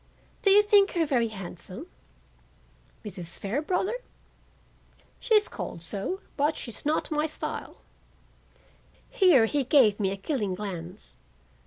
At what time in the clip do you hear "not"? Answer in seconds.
6.87-7.11